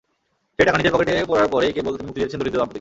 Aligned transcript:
সেই 0.55 0.65
টাকা 0.67 0.77
নিজের 0.79 0.91
পকেটে 0.93 1.27
পোরার 1.29 1.51
পরেই 1.53 1.75
কেবল 1.75 1.93
তিনি 1.97 2.07
মুক্তি 2.07 2.19
দিয়েছেন 2.21 2.39
দরিদ্র 2.39 2.57
দম্পতিকে। 2.61 2.69